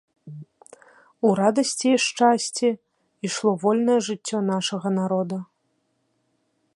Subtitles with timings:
[1.27, 2.67] У радасці і шчасці
[3.29, 5.37] ішло вольнае жыццё нашага народа.